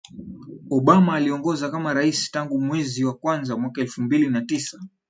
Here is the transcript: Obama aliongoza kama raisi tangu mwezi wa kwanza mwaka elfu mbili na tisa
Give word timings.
Obama 0.69 1.15
aliongoza 1.15 1.69
kama 1.71 1.93
raisi 1.93 2.31
tangu 2.31 2.59
mwezi 2.61 3.05
wa 3.05 3.13
kwanza 3.13 3.57
mwaka 3.57 3.81
elfu 3.81 4.01
mbili 4.01 4.29
na 4.29 4.41
tisa 4.41 4.79